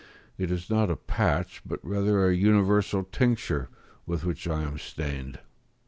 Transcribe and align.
It 0.35 0.49
is 0.49 0.67
not 0.67 0.89
a 0.89 0.95
patch, 0.95 1.61
but 1.63 1.79
rather 1.83 2.27
an 2.27 2.35
universal 2.35 3.03
tincture, 3.03 3.69
with 4.07 4.25
which 4.25 4.47
I 4.47 4.63
am 4.63 4.79
stained. 4.79 5.37